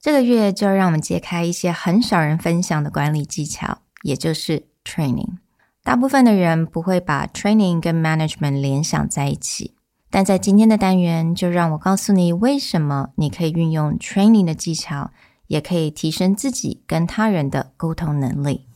[0.00, 5.38] 这个月就要让我们揭开一些很少人分享的管理技巧，也就是 training。
[5.82, 9.74] 大部分的人不会把 training 跟 management 联想在一起，
[10.08, 15.10] 但在今天的单元，就让我告诉你为什么你可以运用 training 的技巧，
[15.48, 18.66] 也可以提升自己跟他人的沟通能力。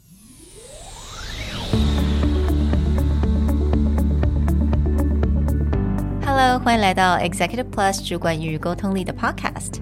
[6.26, 9.81] Hello，欢迎来到 Executive Plus 主管与沟通力的 Podcast。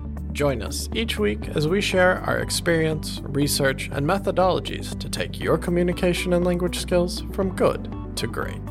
[0.33, 5.57] Join us each week as we share our experience, research, and methodologies to take your
[5.57, 8.61] communication and language skills from good to great.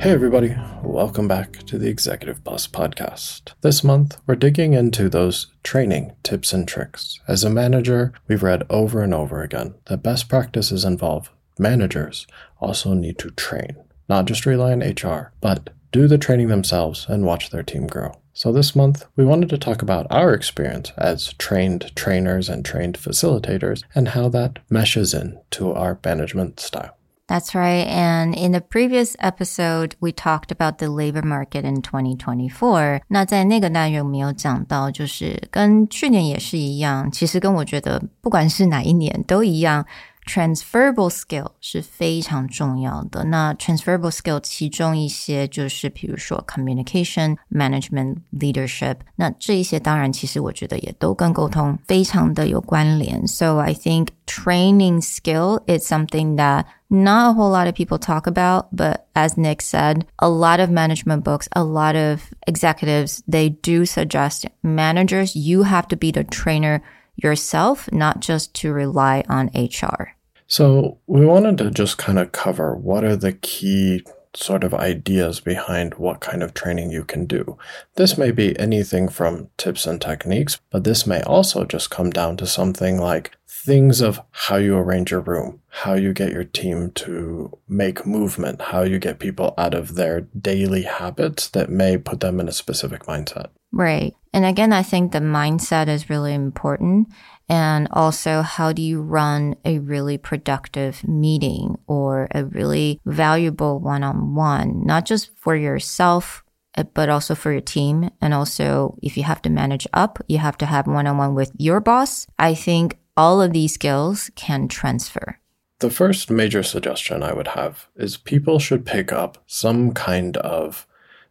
[0.00, 0.56] Hey, everybody.
[0.82, 3.52] Welcome back to the Executive Plus podcast.
[3.60, 7.20] This month, we're digging into those training tips and tricks.
[7.28, 12.25] As a manager, we've read over and over again that best practices involve managers
[12.59, 13.75] also need to train,
[14.07, 18.13] not just rely on HR, but do the training themselves and watch their team grow.
[18.35, 22.97] So, this month, we wanted to talk about our experience as trained trainers and trained
[22.97, 26.97] facilitators and how that meshes in to our management style.
[27.27, 27.87] That's right.
[27.87, 33.01] And in the previous episode, we talked about the labor market in 2024.
[33.07, 39.85] 那在那个单元我们有讲到，就是跟去年也是一样，其实跟我觉得不管是哪一年都一样。
[40.27, 43.23] transferable skill 是非常重要的。
[43.25, 48.97] 那 transferable skill 其中一些就是比如说 communication、management、leadership。
[49.15, 53.27] 那这一些当然其实我觉得也都跟沟通非常的有关联。
[53.27, 58.67] So I think training skill is something that not a whole lot of people talk about,
[58.71, 63.85] but as Nick said, a lot of management books, a lot of executives, they do
[63.85, 66.81] suggest managers, you have to be the trainer
[67.15, 70.15] yourself, not just to rely on HR.
[70.48, 74.02] So, we wanted to just kind of cover what are the key
[74.34, 77.58] sort of ideas behind what kind of training you can do.
[77.96, 82.36] This may be anything from tips and techniques, but this may also just come down
[82.38, 86.90] to something like things of how you arrange your room, how you get your team
[86.92, 92.20] to make movement, how you get people out of their daily habits that may put
[92.20, 93.48] them in a specific mindset.
[93.72, 94.14] Right.
[94.32, 97.08] And again, I think the mindset is really important
[97.48, 104.84] and also how do you run a really productive meeting or a really valuable one-on-one
[104.84, 106.44] not just for yourself
[106.76, 110.38] uh, but also for your team and also if you have to manage up you
[110.38, 115.40] have to have one-on-one with your boss i think all of these skills can transfer.
[115.80, 120.86] The first major suggestion i would have is people should pick up some kind of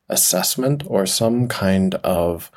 [0.09, 2.51] assessment or some kind of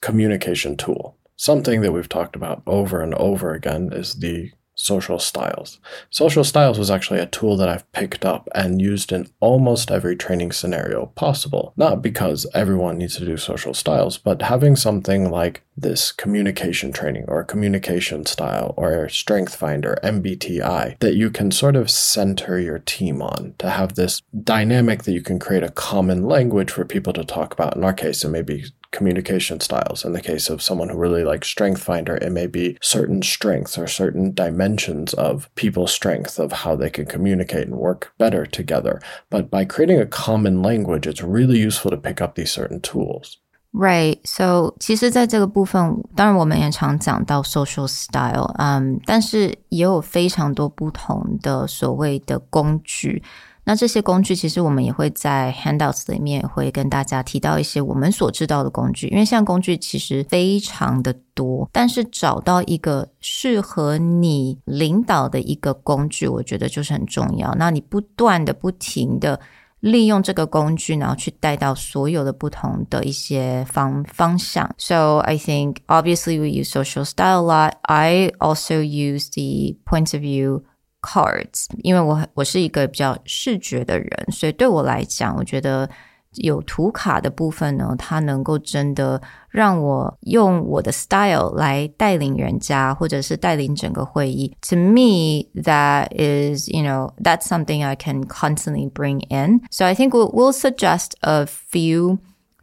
[0.00, 1.16] communication tool.
[1.34, 5.78] Something that we've talked about over and over again is the social styles.
[6.08, 10.16] Social styles was actually a tool that I've picked up and used in almost every
[10.16, 11.72] training scenario possible.
[11.76, 17.24] Not because everyone needs to do social styles, but having something like this communication training
[17.28, 23.22] or communication style or strength finder, MBTI, that you can sort of center your team
[23.22, 27.24] on to have this dynamic that you can create a common language for people to
[27.24, 27.76] talk about.
[27.76, 30.05] In our case, it may be communication styles.
[30.05, 33.77] In the case of someone who really likes Strength Finder, it may be certain strengths
[33.77, 39.01] or certain dimensions of people's strength of how they can communicate and work better together.
[39.29, 43.37] But by creating a common language, it's really useful to pick up these certain tools.
[43.73, 44.19] Right.
[44.23, 53.21] So，其实，在这个部分，当然我们也常讲到 social style，嗯，但是也有非常多不同的所谓的工具。
[53.64, 67.54] 那这些工具其实我们也会在 handouts 里面会跟大家提到一些我们所知道的工具，因为像工具其实非常的多，但是找到一个适合你领导的一个工具，我觉得就是很重要。
[67.56, 69.38] 那你不断的、不停的
[69.80, 74.68] 利用这个工具，然后去带到所有的不同的一些方方向。
[74.78, 77.72] So I think obviously we use social style a lot.
[77.82, 80.62] I also use the point of view.
[81.01, 85.89] cards，因为我我是一个比较视觉的人，所以对我来讲，我觉得
[86.35, 94.53] 有图卡的部分呢，它能够真的让我用我的 style 来带领人家，或者是带领整个会议。
[94.67, 99.61] To me, that is, you know, that's something I can constantly bring in.
[99.71, 102.17] So I think we'll, we'll suggest a few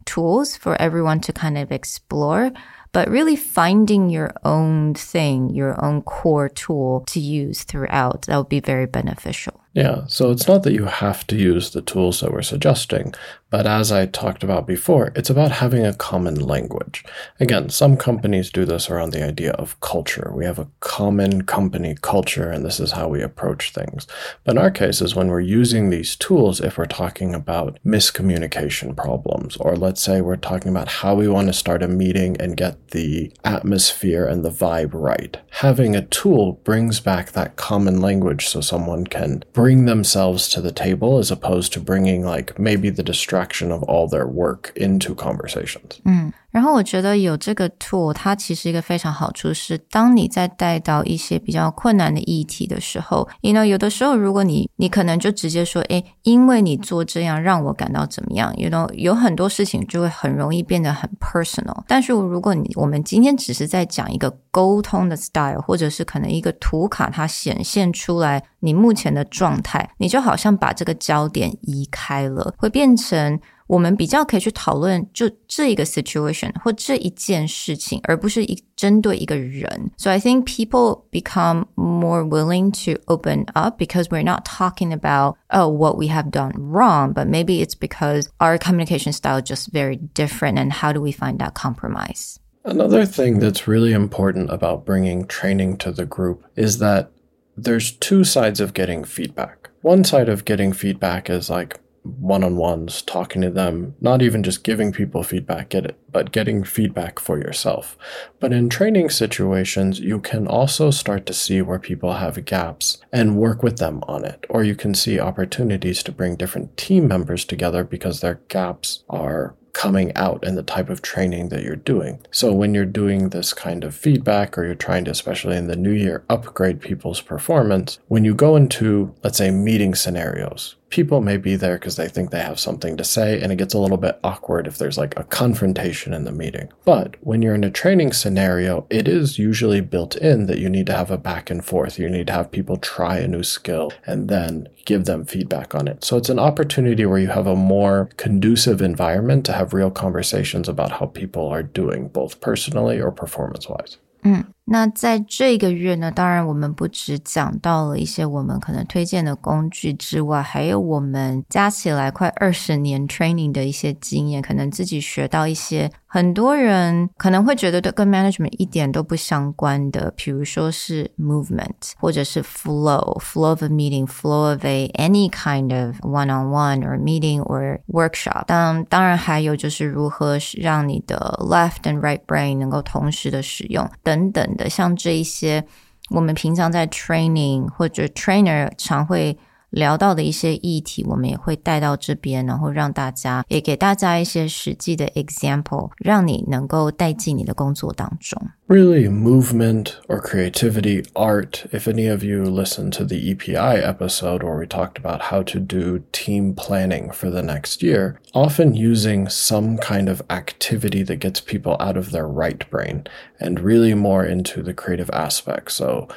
[0.05, 2.51] tools for everyone to kind of explore
[2.92, 8.48] but really finding your own thing, your own core tool to use throughout, that would
[8.48, 9.60] be very beneficial.
[9.74, 13.14] Yeah, so it's not that you have to use the tools that we're suggesting,
[13.50, 17.02] but as I talked about before, it's about having a common language.
[17.40, 20.30] Again, some companies do this around the idea of culture.
[20.34, 24.06] We have a common company culture, and this is how we approach things.
[24.44, 29.56] But in our cases, when we're using these tools, if we're talking about miscommunication problems,
[29.56, 32.88] or let's say we're talking about how we want to start a meeting and get
[32.88, 38.60] the atmosphere and the vibe right, having a tool brings back that common language so
[38.60, 43.37] someone can bring themselves to the table as opposed to bringing, like, maybe the distraction
[43.72, 46.00] of all their work into conversations.
[46.04, 61.84] 嗯，然后我觉得有这个 tool，它其实一个非常好处是，当你在带到一些比较困难的议题的时候，you know，有的时候如果你你可能就直接说，哎，因为你做这样让我感到怎么样，you know，有很多事情就会很容易变得很 personal。
[61.86, 73.38] 但是如果你我们今天只是在讲一个沟通的 style，或者是可能一个图卡它显现出来你目前的状态，你就好像把这个焦点移开了，会变成。
[73.67, 79.91] 我们比较可以去讨论就这一个 situation 或这一件事情，而不是一针对一个人。
[79.97, 85.69] So I think people become more willing to open up because we're not talking about oh
[85.69, 89.99] what we have done wrong, but maybe it's because our communication style is just very
[90.13, 92.39] different and how do we find that compromise?
[92.65, 97.11] Another thing that's really important about bringing training to the group is that
[97.57, 99.69] there's two sides of getting feedback.
[99.81, 104.42] One side of getting feedback is like one on ones, talking to them, not even
[104.42, 107.96] just giving people feedback, get it, but getting feedback for yourself.
[108.40, 113.36] But in training situations, you can also start to see where people have gaps and
[113.36, 114.46] work with them on it.
[114.48, 119.54] Or you can see opportunities to bring different team members together because their gaps are
[119.78, 122.20] coming out in the type of training that you're doing.
[122.32, 125.76] So when you're doing this kind of feedback or you're trying to, especially in the
[125.76, 131.36] new year, upgrade people's performance, when you go into, let's say, meeting scenarios, people may
[131.36, 133.96] be there because they think they have something to say, and it gets a little
[133.96, 136.72] bit awkward if there's like a confrontation in the meeting.
[136.84, 140.86] But when you're in a training scenario, it is usually built in that you need
[140.86, 141.98] to have a back and forth.
[141.98, 145.88] You need to have people try a new skill and then give them feedback on
[145.88, 146.04] it.
[146.04, 150.68] So it's an opportunity where you have a more conducive environment to have real conversations
[150.68, 153.98] about how people are doing, both personally or performance wise.
[154.22, 154.57] 嗯，mm.
[154.70, 175.74] 那在这个月呢，当然我们不只讲到了一些我们可能推荐的工具之外，还有我们加起来快二十年 training 的一些经验，可能自己学到一些很多人可能会觉得跟 management 一点都不相关的，比如说是 movement 或者是 flow，flow of a meeting，flow of a any kind
[175.74, 178.44] of one-on-one or meeting or workshop。
[178.46, 184.46] 当当然还有就是如何让你的 left and right brain 能够同时的使用等等。
[184.58, 185.64] 的，像这一些
[186.10, 189.38] 我们平常在 training 或者 trainer 常会
[189.69, 198.39] 聊到的一些议题，我们也会带到这边，然后让大家也给大家一些实际的 example，让你能够带进你的工作当中。
[198.67, 201.65] Really, movement or creativity, art.
[201.71, 205.59] If any of you listened to the EPI episode where we talked about how to
[205.59, 211.41] do team planning for the next year, often using some kind of activity that gets
[211.41, 213.05] people out of their right brain
[213.39, 215.71] and really more into the creative aspect.
[215.71, 216.07] So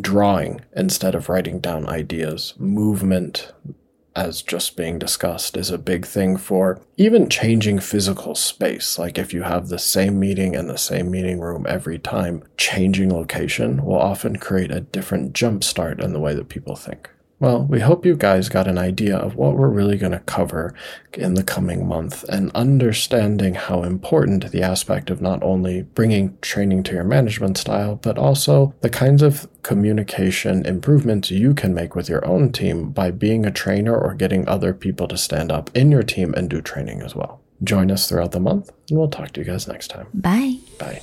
[0.00, 3.52] drawing instead of writing down ideas, movement,
[4.14, 8.98] as just being discussed, is a big thing for even changing physical space.
[8.98, 13.12] Like if you have the same meeting in the same meeting room every time, changing
[13.12, 17.10] location will often create a different jump start in the way that people think.
[17.40, 20.74] Well, we hope you guys got an idea of what we're really going to cover
[21.14, 26.82] in the coming month and understanding how important the aspect of not only bringing training
[26.84, 32.08] to your management style, but also the kinds of communication improvements you can make with
[32.08, 35.92] your own team by being a trainer or getting other people to stand up in
[35.92, 37.40] your team and do training as well.
[37.62, 40.08] Join us throughout the month, and we'll talk to you guys next time.
[40.12, 40.56] Bye.
[40.78, 41.02] Bye.